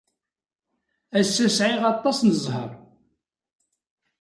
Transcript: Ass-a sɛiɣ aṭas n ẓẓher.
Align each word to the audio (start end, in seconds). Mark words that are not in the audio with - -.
Ass-a 1.19 1.47
sɛiɣ 1.57 1.83
aṭas 1.93 2.17
n 2.21 2.29
ẓẓher. 2.37 2.71